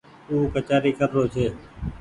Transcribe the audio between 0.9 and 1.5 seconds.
ڪر رو ڇي۔